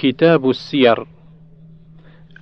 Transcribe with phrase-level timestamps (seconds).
[0.00, 1.06] كتاب السير.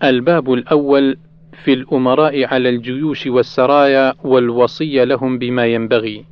[0.05, 1.17] الباب الأول
[1.65, 6.25] في الأمراء على الجيوش والسرايا والوصية لهم بما ينبغي.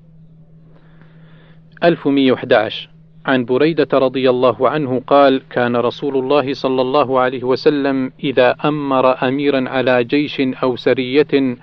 [1.85, 2.89] 1111
[3.27, 9.29] عن بريدة رضي الله عنه قال: كان رسول الله صلى الله عليه وسلم إذا أمر
[9.29, 11.57] أميرا على جيش أو سرية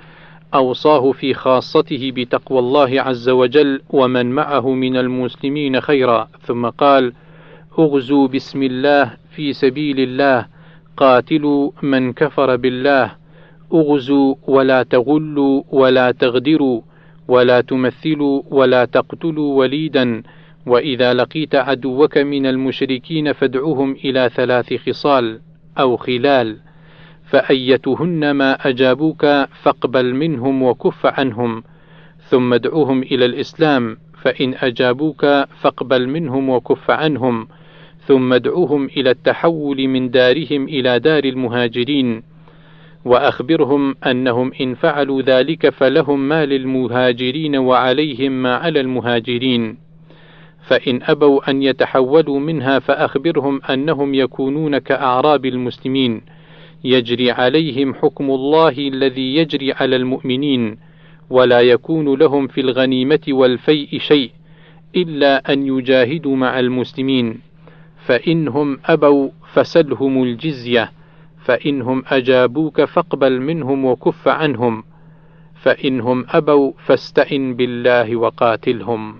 [0.54, 7.14] أوصاه في خاصته بتقوى الله عز وجل ومن معه من المسلمين خيرا، ثم قال:
[7.80, 10.48] اغزوا بسم الله في سبيل الله،
[10.98, 13.12] قاتلوا من كفر بالله،
[13.74, 16.82] أغزوا ولا تغلوا ولا تغدروا،
[17.28, 20.24] ولا تمثلوا ولا تقتلوا وليدا
[20.66, 25.40] وإذا لقيت عدوك من المشركين فادعهم إلى ثلاث خصال
[25.80, 26.58] أو خلال
[27.26, 29.26] فأيتهن ما أجابوك
[29.62, 31.64] فاقبل منهم وكف عنهم
[32.30, 35.26] ثم ادعوهم إلى الإسلام فإن أجابوك
[35.62, 37.48] فاقبل منهم وكف عنهم
[38.08, 42.24] ثم ادعوهم إلى التحول من دارهم إلى دار المهاجرين
[43.06, 49.78] وأخبرهم أنهم إن فعلوا ذلك فلهم ما للمهاجرين وعليهم ما على المهاجرين.
[50.64, 56.22] فإن أبوا أن يتحولوا منها فأخبرهم أنهم يكونون كأعراب المسلمين
[56.84, 60.78] يجري عليهم حكم الله الذي يجري على المؤمنين
[61.30, 64.32] ولا يكون لهم في الغنيمة والفيء شيء
[64.96, 67.53] إلا أن يجاهدوا مع المسلمين.
[68.06, 70.92] فإنهم أبوا فسلهم الجزية
[71.46, 74.84] فإنهم أجابوك فاقبل منهم وكف عنهم
[75.56, 79.16] فإنهم أبوا فاستئن بالله وقاتلهم.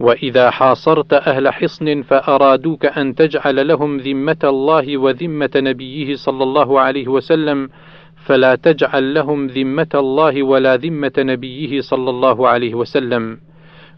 [0.00, 7.08] وإذا حاصرت أهل حصن فأرادوك أن تجعل لهم ذمة الله وذمة نبيه صلى الله عليه
[7.08, 7.68] وسلم
[8.16, 13.38] فلا تجعل لهم ذمة الله ولا ذمة نبيه صلى الله عليه وسلم.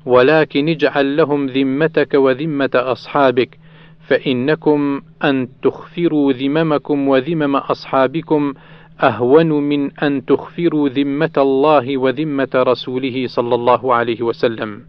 [0.07, 3.59] ولكن اجعل لهم ذمتك وذمة أصحابك
[4.07, 8.55] فإنكم أن تخفروا ذممكم وذمم أصحابكم
[9.03, 14.83] أهون من أن تخفروا ذمة الله وذمة رسوله صلى الله عليه وسلم.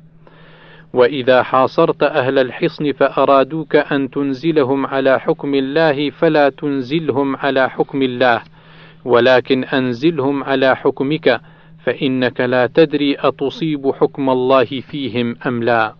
[0.94, 8.42] وإذا حاصرت أهل الحصن فأرادوك أن تنزلهم على حكم الله فلا تنزلهم على حكم الله،
[9.06, 11.42] ولكن أنزلهم على حكمك،
[11.84, 15.96] فإنك لا تدري أتصيب حكم الله فيهم أم لا.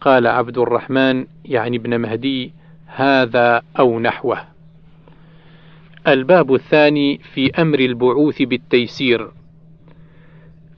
[0.00, 2.52] قال عبد الرحمن يعني ابن مهدي:
[2.86, 4.38] هذا أو نحوه.
[6.08, 9.30] الباب الثاني في أمر البعوث بالتيسير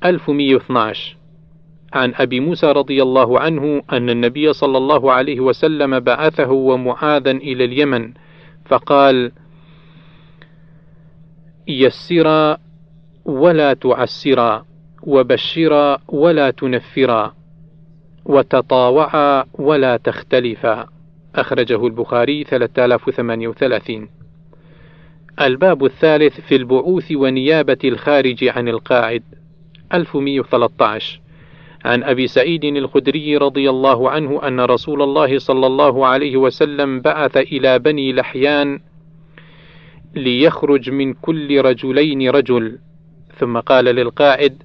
[0.05, 1.17] 1112
[1.93, 7.65] عن أبي موسى رضي الله عنه أن النبي صلى الله عليه وسلم بعثه ومعاذا إلى
[7.65, 8.13] اليمن
[8.65, 9.33] فقال:
[11.69, 12.59] يسرا
[13.25, 14.67] ولا تعسرا
[15.03, 17.35] وبشرا ولا تنفرا
[18.25, 20.87] وتطاوعا ولا تختلفا.
[21.35, 24.09] أخرجه البخاري 3038
[25.41, 29.23] الباب الثالث في البعوث ونيابة الخارج عن القاعد.
[29.95, 31.21] 1113
[31.85, 37.37] عن أبي سعيد الخدري رضي الله عنه أن رسول الله صلى الله عليه وسلم بعث
[37.37, 38.81] إلى بني لحيان
[40.15, 42.79] ليخرج من كل رجلين رجل.
[43.39, 44.63] ثم قال للقائد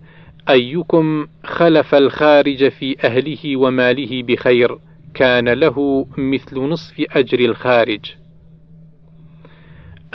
[0.50, 4.78] أيكم خلف الخارج في أهله وماله بخير
[5.14, 8.00] كان له مثل نصف أجر الخارج.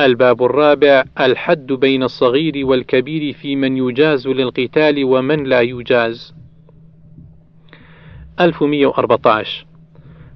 [0.01, 6.35] الباب الرابع الحد بين الصغير والكبير في من يجاز للقتال ومن لا يجاز.
[8.41, 9.72] 1114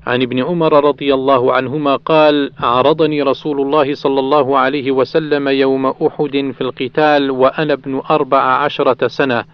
[0.07, 5.87] عن ابن عمر رضي الله عنهما قال: عرضني رسول الله صلى الله عليه وسلم يوم
[5.87, 9.45] أحد في القتال وأنا ابن أربع عشرة سنة،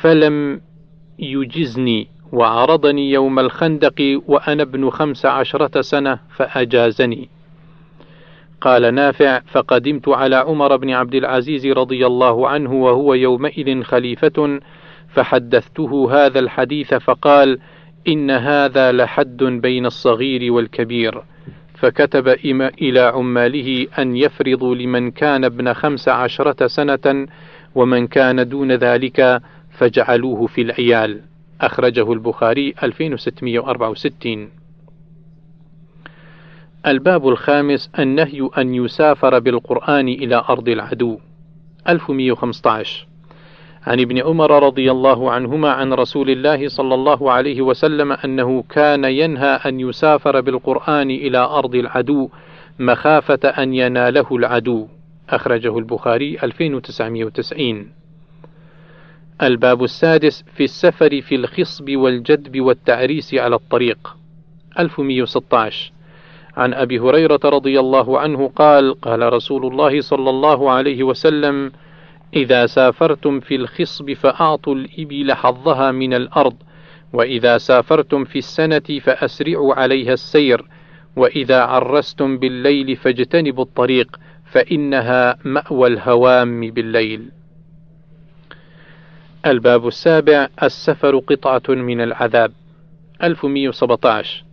[0.00, 0.60] فلم
[1.18, 7.28] يجزني، وعرضني يوم الخندق وأنا ابن خمس عشرة سنة فأجازني.
[8.60, 14.60] قال نافع: فقدمت على عمر بن عبد العزيز رضي الله عنه وهو يومئذ خليفة،
[15.08, 17.58] فحدثته هذا الحديث فقال:
[18.08, 21.22] إن هذا لحد بين الصغير والكبير.
[21.74, 22.28] فكتب
[22.82, 27.26] إلى عماله أن يفرضوا لمن كان ابن خمس عشرة سنة
[27.74, 31.20] ومن كان دون ذلك فجعلوه في العيال.
[31.60, 34.50] أخرجه البخاري 2664
[36.86, 41.18] الباب الخامس النهي أن يسافر بالقرآن إلى أرض العدو.
[41.88, 43.09] 1115
[43.86, 49.04] عن ابن عمر رضي الله عنهما عن رسول الله صلى الله عليه وسلم أنه كان
[49.04, 52.28] ينهى أن يسافر بالقرآن إلى أرض العدو
[52.78, 54.86] مخافة أن يناله العدو.
[55.30, 57.92] أخرجه البخاري 2990
[59.42, 64.16] الباب السادس في السفر في الخصب والجدب والتعريس على الطريق.
[64.78, 65.92] 1116
[66.56, 71.72] عن أبي هريرة رضي الله عنه قال قال رسول الله صلى الله عليه وسلم
[72.36, 76.54] إذا سافرتم في الخصب فأعطوا الإبل حظها من الأرض
[77.12, 80.64] وإذا سافرتم في السنة فأسرعوا عليها السير
[81.16, 87.30] وإذا عرستم بالليل فاجتنبوا الطريق فإنها مأوى الهوام بالليل.
[89.46, 92.52] الباب السابع السفر قطعة من العذاب
[93.22, 94.44] 1117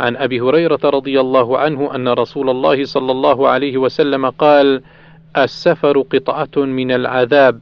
[0.00, 4.82] عن أبي هريرة رضي الله عنه أن رسول الله صلى الله عليه وسلم قال:
[5.36, 7.60] السفر قطعة من العذاب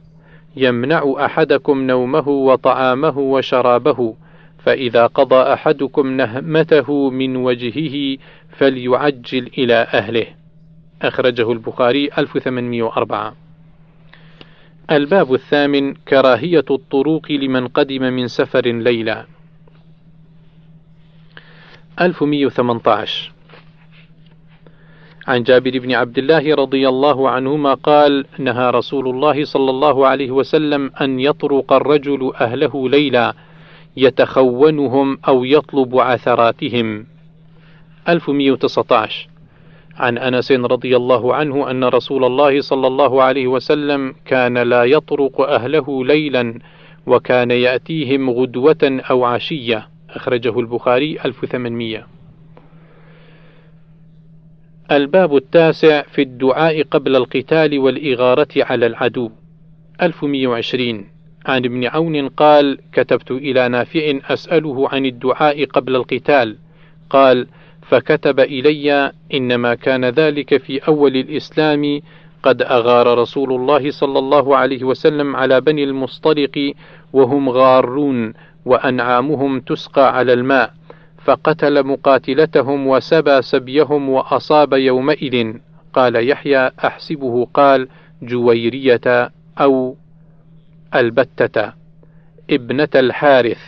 [0.55, 4.15] يمنع أحدكم نومه وطعامه وشرابه
[4.59, 8.17] فإذا قضى أحدكم نهمته من وجهه
[8.49, 10.25] فليعجل إلى أهله.
[11.01, 13.35] أخرجه البخاري 1804
[14.91, 19.25] الباب الثامن كراهية الطروق لمن قدم من سفر ليلا
[22.01, 23.31] 1118
[25.29, 30.31] عن جابر بن عبد الله رضي الله عنهما قال نهى رسول الله صلى الله عليه
[30.31, 33.33] وسلم أن يطرق الرجل أهله ليلا
[33.97, 37.05] يتخونهم أو يطلب عثراتهم.
[38.09, 39.27] 1119
[39.97, 45.41] عن أنس رضي الله عنه أن رسول الله صلى الله عليه وسلم كان لا يطرق
[45.41, 46.59] أهله ليلا
[47.07, 49.87] وكان يأتيهم غدوة أو عشية.
[50.09, 52.18] أخرجه البخاري 1800
[54.91, 59.31] الباب التاسع في الدعاء قبل القتال والإغارة على العدو.
[60.01, 61.05] 1120
[61.45, 66.57] عن ابن عون قال كتبت إلى نافع أسأله عن الدعاء قبل القتال.
[67.09, 67.47] قال
[67.81, 72.01] فكتب إلي إنما كان ذلك في أول الإسلام.
[72.43, 76.73] قد أغار رسول الله صلى الله عليه وسلم على بني المصطلق
[77.13, 78.33] وهم غارون
[78.65, 80.78] وأنعامهم تسقى على الماء.
[81.19, 85.53] فقتل مقاتلتهم وسبى سبيهم وأصاب يومئذ.
[85.93, 87.87] قال يحيى أحسبه قال
[88.21, 89.95] جويرية أو
[90.95, 91.73] البتة
[92.49, 93.61] ابنة الحارث.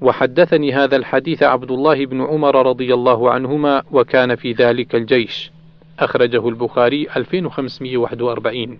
[0.00, 5.50] وحدثني هذا الحديث عبد الله بن عمر رضي الله عنهما وكان في ذلك الجيش.
[5.98, 8.78] أخرجه البخاري 2541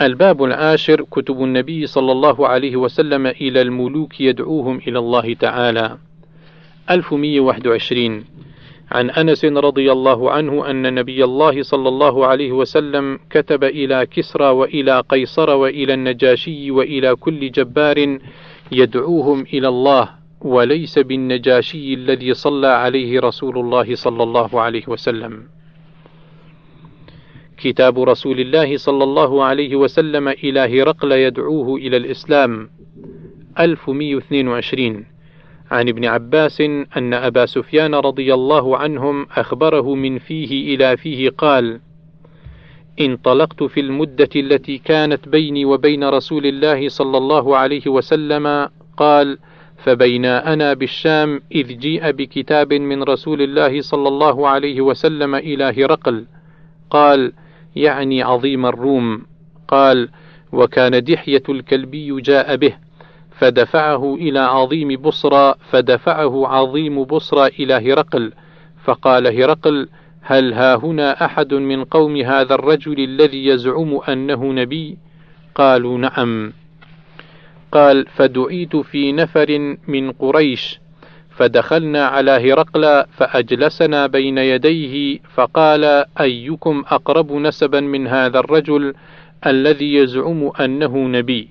[0.00, 5.98] الباب العاشر كتب النبي صلى الله عليه وسلم إلى الملوك يدعوهم إلى الله تعالى.
[6.90, 8.24] 1121
[8.92, 14.44] عن أنس رضي الله عنه أن نبي الله صلى الله عليه وسلم كتب إلى كسرى
[14.48, 18.18] وإلى قيصر وإلى النجاشي وإلى كل جبار
[18.72, 20.08] يدعوهم إلى الله
[20.40, 25.42] وليس بالنجاشي الذي صلى عليه رسول الله صلى الله عليه وسلم.
[27.62, 32.70] كتاب رسول الله صلى الله عليه وسلم إلى هرقل يدعوه إلى الإسلام.
[33.58, 35.04] 1122
[35.70, 36.60] عن ابن عباس
[36.96, 41.80] أن أبا سفيان رضي الله عنهم أخبره من فيه إلى فيه قال:
[43.00, 49.38] انطلقت في المدة التي كانت بيني وبين رسول الله صلى الله عليه وسلم قال:
[49.84, 56.26] فبينا أنا بالشام إذ جيء بكتاب من رسول الله صلى الله عليه وسلم إلى هرقل
[56.90, 57.32] قال:
[57.76, 59.26] يعني عظيم الروم
[59.68, 60.08] قال:
[60.52, 62.74] وكان دحية الكلبي جاء به
[63.38, 68.32] فدفعه إلى عظيم بصرى فدفعه عظيم بصرى إلى هرقل
[68.84, 69.88] فقال هرقل
[70.20, 74.98] هل ها هنا أحد من قوم هذا الرجل الذي يزعم أنه نبي؟
[75.54, 76.52] قالوا نعم.
[77.72, 80.81] قال فدعيت في نفر من قريش
[81.36, 88.94] فدخلنا على هرقل فأجلسنا بين يديه فقال أيكم أقرب نسبا من هذا الرجل
[89.46, 91.48] الذي يزعم أنه نبي؟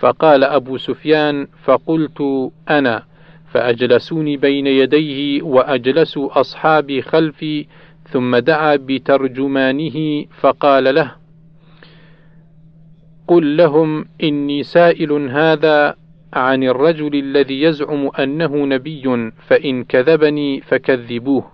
[0.00, 3.02] فقال أبو سفيان فقلت أنا
[3.52, 7.66] فأجلسوني بين يديه وأجلسوا أصحابي خلفي
[8.08, 11.12] ثم دعا بترجمانه فقال له
[13.28, 15.94] قل لهم إني سائل هذا
[16.32, 21.52] عن الرجل الذي يزعم أنه نبي فإن كذبني فكذبوه.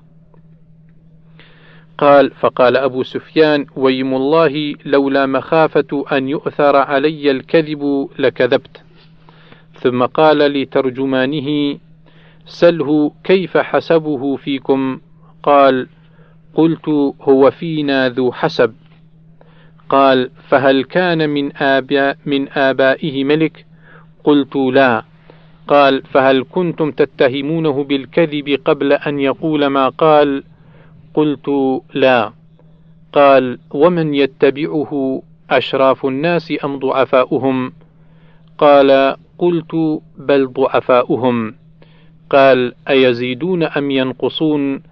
[1.99, 8.83] قال فقال أبو سفيان ويم الله لولا مخافة أن يؤثر علي الكذب لكذبت.
[9.75, 11.79] ثم قال لترجمانه
[12.47, 15.01] سله كيف حسبه فيكم؟
[15.43, 15.89] قال
[16.55, 16.89] قلت
[17.21, 18.75] هو فينا ذو حسب.
[19.89, 23.68] قال فهل كان من آباء من آبائه ملك؟
[24.25, 25.05] قلت لا.
[25.69, 30.45] قال فهل كنتم تتهمونه بالكذب قبل أن يقول ما قال؟
[31.15, 31.49] قلت
[31.95, 32.33] لا.
[33.13, 37.73] قال ومن يتبعه أشراف الناس أم ضعفاؤهم؟
[38.59, 41.55] قال قلت بل ضعفاؤهم.
[42.31, 44.83] قال أيزيدون أم ينقصون؟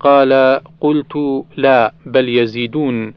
[0.00, 3.14] قال قلت لا بل يزيدون.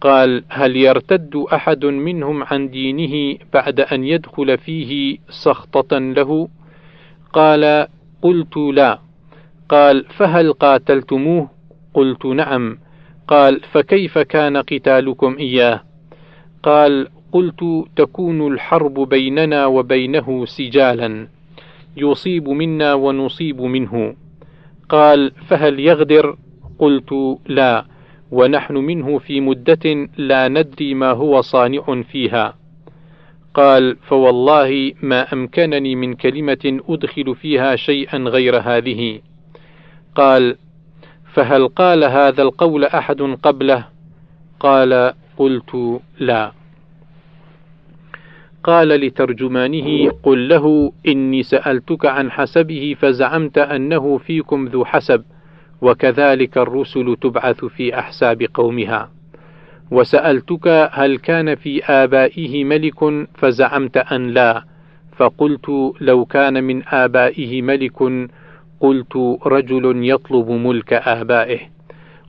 [0.00, 6.48] قال هل يرتد أحد منهم عن دينه بعد أن يدخل فيه سخطة له؟
[7.32, 7.86] قال
[8.22, 8.98] قلت لا.
[9.68, 11.50] قال فهل قاتلتموه؟
[11.94, 12.78] قلت نعم.
[13.28, 15.82] قال فكيف كان قتالكم إياه؟
[16.62, 17.64] قال قلت
[17.96, 21.28] تكون الحرب بيننا وبينه سجالا.
[21.96, 24.14] يصيب منا ونصيب منه.
[24.88, 26.36] قال فهل يغدر؟
[26.78, 27.84] قلت لا.
[28.30, 32.54] ونحن منه في مدة لا ندري ما هو صانع فيها.
[33.54, 39.20] قال فوالله ما أمكنني من كلمة أدخل فيها شيئا غير هذه.
[40.14, 40.56] قال
[41.32, 43.84] فهل قال هذا القول أحد قبله؟
[44.60, 46.52] قال قلت لا.
[48.64, 55.24] قال لترجمانه قل له إني سألتك عن حسبه فزعمت أنه فيكم ذو حسب.
[55.82, 59.10] وكذلك الرسل تبعث في أحساب قومها.
[59.90, 64.64] وسألتك هل كان في آبائه ملك فزعمت أن لا.
[65.16, 68.28] فقلت لو كان من آبائه ملك
[68.80, 69.16] قلت
[69.46, 71.58] رجل يطلب ملك آبائه.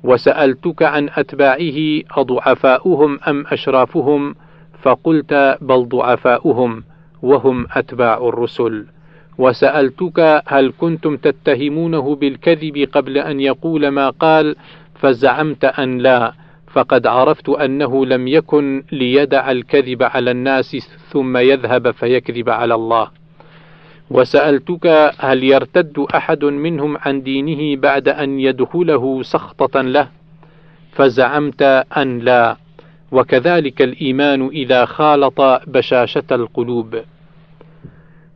[0.04, 4.36] وسألتك عن أتباعه أضعفاؤهم أم أشرافهم؟
[4.82, 6.84] فقلت بل ضعفاؤهم
[7.22, 8.86] وهم أتباع الرسل.
[9.40, 14.56] وسألتك هل كنتم تتهمونه بالكذب قبل أن يقول ما قال
[14.96, 16.34] فزعمت أن لا
[16.68, 20.76] فقد عرفت أنه لم يكن ليدع الكذب على الناس
[21.12, 23.08] ثم يذهب فيكذب على الله.
[24.10, 30.08] وسألتك هل يرتد أحد منهم عن دينه بعد أن يدخله سخطة له؟
[30.92, 31.62] فزعمت
[31.98, 32.58] أن لا.
[33.12, 37.00] وكذلك الإيمان إذا خالط بشاشة القلوب.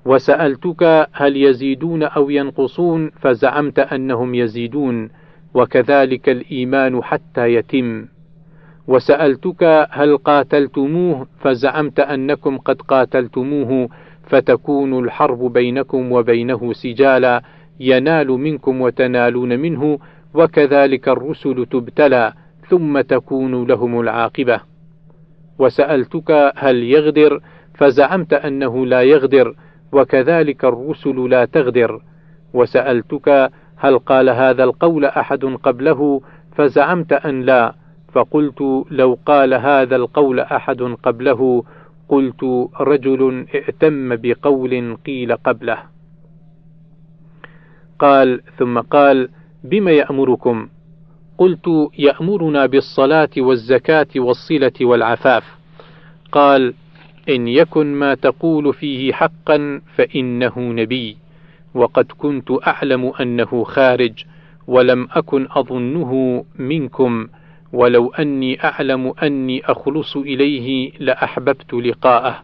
[0.05, 5.09] وسألتك هل يزيدون أو ينقصون فزعمت أنهم يزيدون
[5.53, 8.05] وكذلك الإيمان حتى يتم.
[8.87, 13.89] وسألتك هل قاتلتموه فزعمت أنكم قد قاتلتموه
[14.27, 17.41] فتكون الحرب بينكم وبينه سجالا
[17.79, 19.99] ينال منكم وتنالون منه
[20.33, 22.33] وكذلك الرسل تبتلى
[22.69, 24.59] ثم تكون لهم العاقبة.
[25.59, 27.41] وسألتك هل يغدر
[27.73, 29.55] فزعمت أنه لا يغدر
[29.93, 32.01] وكذلك الرسل لا تغدر.
[32.53, 36.21] وسألتك هل قال هذا القول أحد قبله
[36.55, 37.75] فزعمت أن لا.
[38.13, 41.63] فقلت لو قال هذا القول أحد قبله
[42.09, 42.43] قلت
[42.79, 45.77] رجل ائتم بقول قيل قبله.
[47.99, 49.29] قال ثم قال
[49.63, 50.67] بم يأمركم؟
[51.37, 51.67] قلت
[51.99, 55.43] يأمرنا بالصلاة والزكاة والصلة والعفاف.
[56.31, 56.73] قال
[57.29, 61.17] إن يكن ما تقول فيه حقا فإنه نبي.
[61.73, 64.25] وقد كنت أعلم أنه خارج
[64.67, 67.27] ولم أكن أظنه منكم.
[67.73, 72.43] ولو أني أعلم أني أخلص إليه لأحببت لقاءه.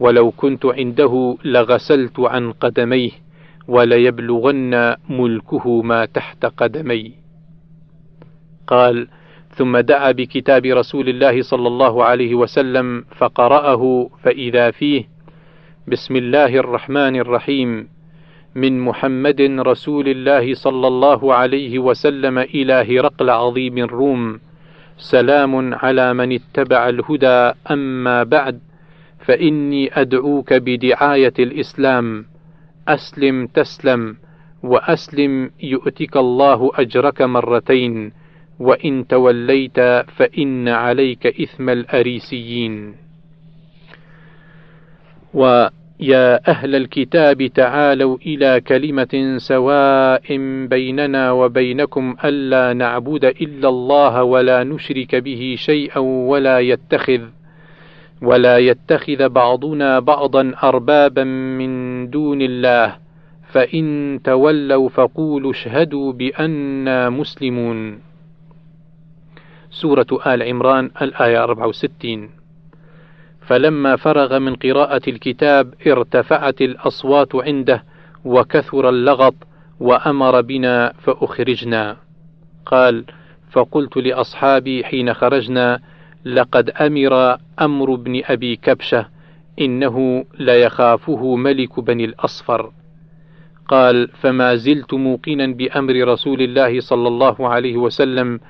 [0.00, 3.10] ولو كنت عنده لغسلت عن قدميه
[3.68, 7.12] وليبلغن ملكه ما تحت قدمي.
[8.66, 9.08] قال
[9.54, 15.04] ثم دعا بكتاب رسول الله صلى الله عليه وسلم فقرأه فإذا فيه
[15.88, 17.88] بسم الله الرحمن الرحيم
[18.54, 24.40] من محمد رسول الله صلى الله عليه وسلم إلى هرقل عظيم الروم
[24.98, 28.60] سلام على من اتبع الهدى أما بعد
[29.18, 32.24] فإني أدعوك بدعاية الإسلام
[32.88, 34.16] أسلم تسلم
[34.62, 38.21] وأسلم يؤتك الله أجرك مرتين
[38.58, 39.80] وإن توليت
[40.16, 42.94] فإن عليك إثم الأريسيين.
[45.34, 55.14] ويا أهل الكتاب تعالوا إلى كلمة سواء بيننا وبينكم ألا نعبد إلا الله ولا نشرك
[55.14, 57.20] به شيئا ولا يتخذ
[58.22, 62.96] ولا يتخذ بعضنا بعضا أربابا من دون الله.
[63.52, 68.11] فإن تولوا فقولوا اشهدوا بأننا مسلمون.
[69.72, 72.30] سورة آل عمران الآية 64
[73.46, 77.84] فلما فرغ من قراءة الكتاب ارتفعت الأصوات عنده
[78.24, 79.34] وكثر اللغط
[79.80, 81.96] وأمر بنا فأخرجنا.
[82.66, 83.04] قال
[83.50, 85.80] فقلت لأصحابي حين خرجنا
[86.24, 89.06] لقد أمر أمر بن أبي كبشة
[89.60, 92.72] إنه ليخافه ملك بني الأصفر.
[93.68, 98.40] قال فما زلت موقنا بأمر رسول الله صلى الله عليه وسلم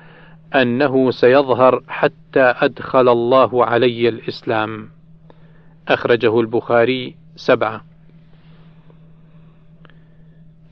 [0.55, 4.89] أنه سيظهر حتى أدخل الله علي الإسلام.
[5.87, 7.85] أخرجه البخاري سبعة.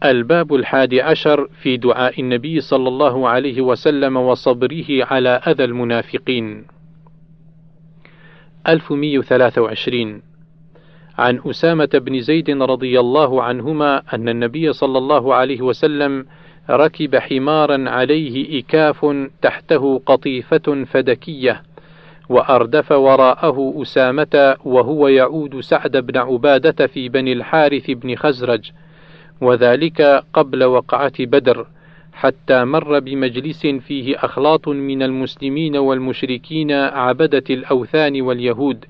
[0.03, 6.65] الباب الحادي عشر في دعاء النبي صلى الله عليه وسلم وصبره على أذى المنافقين.
[8.67, 10.21] 1123
[11.17, 16.25] عن أسامة بن زيد رضي الله عنهما أن النبي صلى الله عليه وسلم
[16.69, 19.05] ركب حمارا عليه إكاف
[19.41, 21.61] تحته قطيفة فدكية
[22.29, 28.71] وأردف وراءه أسامة وهو يعود سعد بن عبادة في بني الحارث بن خزرج
[29.41, 31.67] وذلك قبل وقعة بدر
[32.13, 38.85] حتى مر بمجلس فيه أخلاط من المسلمين والمشركين عبدة الأوثان واليهود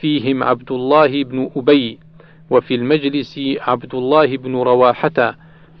[0.00, 1.98] فيهم عبد الله بن أبي
[2.50, 5.36] وفي المجلس عبد الله بن رواحة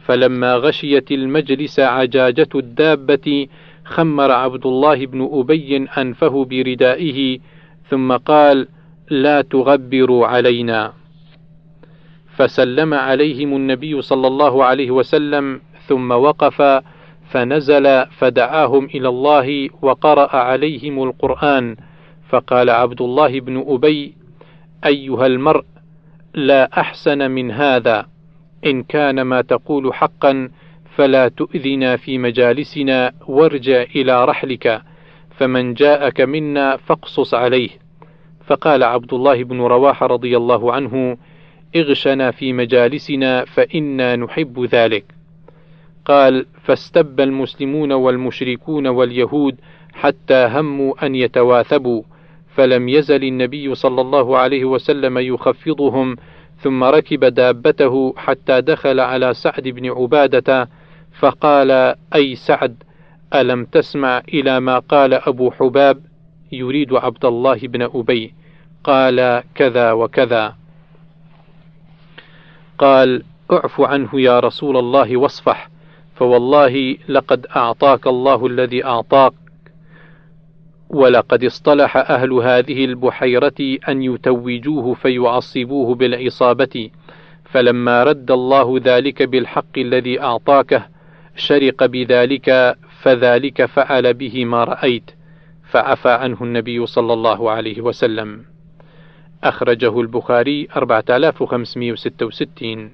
[0.06, 3.46] فلما غشيت المجلس عجاجة الدابة
[3.84, 7.38] خمر عبد الله بن أبي أنفه بردائه
[7.88, 8.68] ثم قال
[9.10, 10.92] لا تغبروا علينا.
[12.36, 16.82] فسلم عليهم النبي صلى الله عليه وسلم ثم وقف
[17.30, 21.76] فنزل فدعاهم إلى الله وقرأ عليهم القرآن
[22.28, 24.14] فقال عبد الله بن أبي
[24.86, 25.64] أيها المرء
[26.34, 28.11] لا أحسن من هذا.
[28.66, 30.50] إن كان ما تقول حقا
[30.96, 34.82] فلا تؤذنا في مجالسنا وارجع إلى رحلك
[35.30, 37.70] فمن جاءك منا فاقصص عليه
[38.46, 41.16] فقال عبد الله بن رواحه رضي الله عنه
[41.76, 45.04] اغشنا في مجالسنا فإنا نحب ذلك.
[46.04, 49.56] قال: فاستب المسلمون والمشركون واليهود
[49.92, 52.02] حتى هموا أن يتواثبوا،
[52.54, 56.16] فلم يزل النبي صلى الله عليه وسلم يخفضهم،
[56.62, 60.68] ثم ركب دابته حتى دخل على سعد بن عبادة،
[61.18, 62.82] فقال: أي سعد،
[63.34, 66.00] ألم تسمع إلى ما قال أبو حباب؟
[66.52, 68.34] يريد عبد الله بن أبي،
[68.84, 70.54] قال كذا وكذا.
[72.78, 75.70] قال أعف عنه يا رسول الله واصفح
[76.14, 79.32] فوالله لقد أعطاك الله الذي أعطاك
[80.92, 86.90] ولقد اصطلح أهل هذه البحيرة أن يتوجوه فيعصبوه بالعصابة
[87.44, 90.86] فلما رد الله ذلك بالحق الذي اعطاكه
[91.36, 95.10] شرق بذلك فذلك فعل به ما رأيت
[95.70, 98.44] فعفى عنه النبي صلى الله عليه وسلم.
[99.44, 102.90] أخرجه البخاري 4566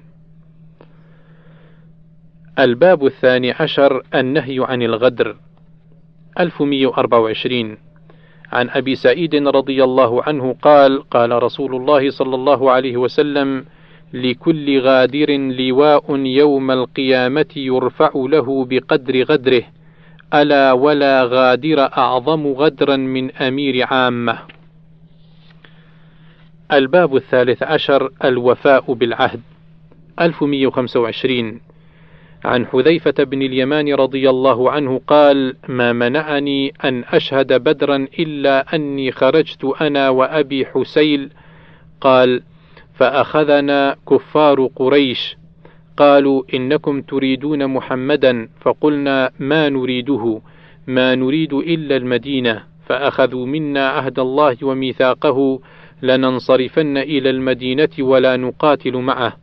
[2.59, 5.35] الباب الثاني عشر النهي عن الغدر
[6.39, 7.77] 1124
[8.51, 13.65] عن أبي سعيد رضي الله عنه قال قال رسول الله صلى الله عليه وسلم
[14.13, 19.63] لكل غادر لواء يوم القيامة يرفع له بقدر غدره
[20.33, 24.37] ألا ولا غادر أعظم غدرا من أمير عامة.
[26.71, 29.41] الباب الثالث عشر الوفاء بالعهد
[30.21, 31.61] 1125
[32.45, 39.11] عن حذيفة بن اليمان رضي الله عنه قال: ما منعني أن أشهد بدرا إلا أني
[39.11, 41.29] خرجت أنا وأبي حسيل
[42.01, 42.41] قال:
[42.93, 45.37] فأخذنا كفار قريش
[45.97, 50.41] قالوا إنكم تريدون محمدا فقلنا ما نريده
[50.87, 55.59] ما نريد إلا المدينة فأخذوا منا عهد الله وميثاقه
[56.01, 59.33] لننصرفن إلى المدينة ولا نقاتل معه.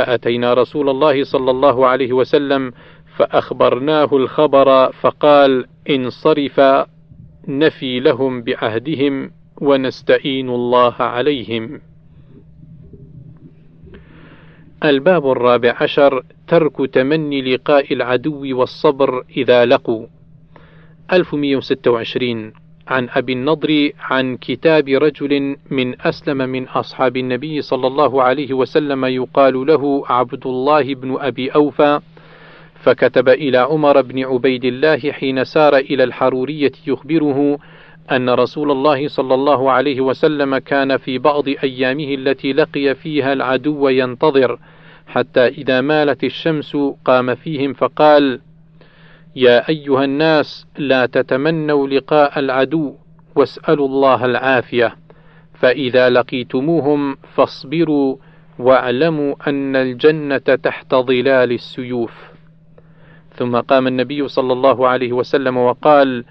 [0.00, 2.72] فأتينا رسول الله صلى الله عليه وسلم
[3.16, 6.60] فأخبرناه الخبر فقال انصرف
[7.48, 11.80] نفي لهم بعهدهم ونستعين الله عليهم.
[14.84, 20.06] الباب الرابع عشر ترك تمني لقاء العدو والصبر إذا لقوا.
[21.12, 22.52] 1126
[22.90, 29.04] عن أبي النضر عن كتاب رجل من أسلم من أصحاب النبي صلى الله عليه وسلم
[29.04, 32.00] يقال له عبد الله بن أبي أوفى
[32.74, 37.58] فكتب إلى عمر بن عبيد الله حين سار إلى الحرورية يخبره
[38.12, 43.88] أن رسول الله صلى الله عليه وسلم كان في بعض أيامه التي لقي فيها العدو
[43.88, 44.58] ينتظر
[45.06, 48.40] حتى إذا مالت الشمس قام فيهم فقال:
[49.36, 52.94] يا أيها الناس لا تتمنوا لقاء العدو
[53.36, 54.96] واسألوا الله العافية.
[55.54, 58.16] فإذا لقيتموهم فاصبروا
[58.58, 62.30] واعلموا أن الجنة تحت ظلال السيوف.
[63.34, 66.24] ثم قام النبي صلى الله عليه وسلم وقال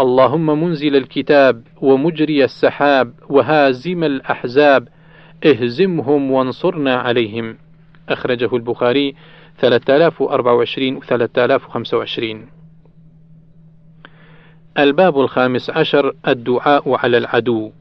[0.00, 4.88] اللهم منزل الكتاب ومجري السحاب وهازم الأحزاب
[5.46, 7.56] اهزمهم وانصرنا عليهم.
[8.08, 9.14] أخرجه البخاري
[9.60, 12.46] 3024 و 3025
[14.78, 17.72] الباب الخامس عشر الدعاء على العدو.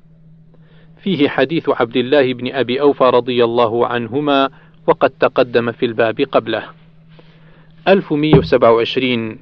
[1.04, 4.50] فيه حديث عبد الله بن أبي أوفى رضي الله عنهما
[4.88, 6.64] وقد تقدم في الباب قبله.
[7.88, 9.38] 1127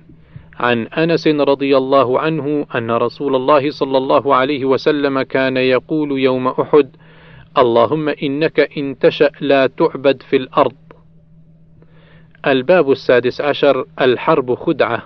[0.60, 6.48] عن أنس رضي الله عنه أن رسول الله صلى الله عليه وسلم كان يقول يوم
[6.48, 6.90] أحد
[7.58, 10.81] اللهم إنك إن تشأ لا تعبد في الأرض.
[12.48, 15.04] الباب السادس عشر الحرب خدعة.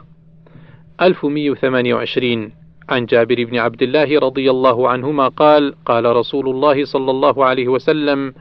[1.02, 2.52] 1128
[2.89, 7.67] عن جابر بن عبد الله رضي الله عنهما قال قال رسول الله صلى الله عليه
[7.67, 8.34] وسلم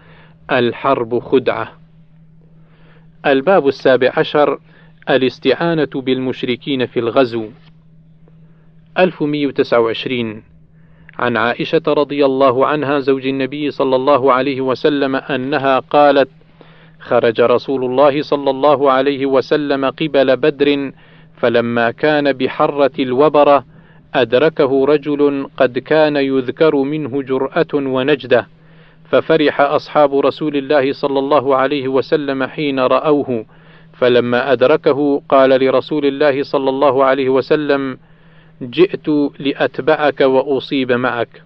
[0.52, 1.72] الحرب خدعة.
[3.26, 4.58] الباب السابع عشر
[5.10, 7.48] الاستعانة بالمشركين في الغزو.
[8.98, 10.42] 1129
[11.18, 16.28] عن عائشة رضي الله عنها زوج النبي صلى الله عليه وسلم أنها قالت:
[17.04, 20.92] خرج رسول الله صلى الله عليه وسلم قبل بدر
[21.36, 23.64] فلما كان بحرة الوبرة
[24.14, 28.46] أدركه رجل قد كان يذكر منه جرأة ونجدة
[29.10, 33.44] ففرح أصحاب رسول الله صلى الله عليه وسلم حين رأوه.
[33.92, 37.98] فلما أدركه قال لرسول الله صلى الله عليه وسلم
[38.62, 41.42] جئت لأتبعك وأصيب معك.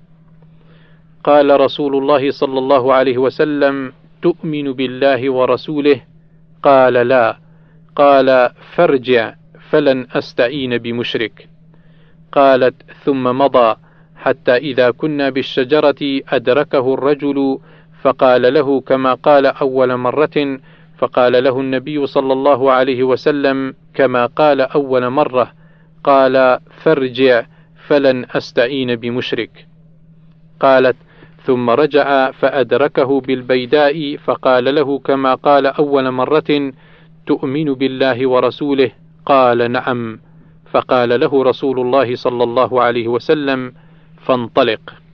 [1.25, 3.93] قال رسول الله صلى الله عليه وسلم
[4.23, 6.01] تؤمن بالله ورسوله؟
[6.63, 7.37] قال لا.
[7.97, 9.35] قال فارجع
[9.71, 11.49] فلن أستعين بمشرك.
[12.33, 13.77] قالت ثم مضى
[14.17, 17.59] حتى إذا كنا بالشجرة أدركه الرجل
[18.03, 20.59] فقال له كما قال أول مرة
[20.99, 25.53] فقال له النبي صلى الله عليه وسلم كما قال أول مرة
[26.05, 27.43] قال فارجع
[27.87, 29.67] فلن أستعين بمشرك.
[30.61, 30.97] قالت
[31.49, 36.73] ثم رجع فأدركه بالبيداء فقال له كما قال أول مرة
[37.27, 38.91] تؤمن بالله ورسوله؟
[39.27, 40.21] قال نعم.
[40.71, 43.73] فقال له رسول الله صلى الله عليه وسلم
[44.21, 45.08] فانطلق.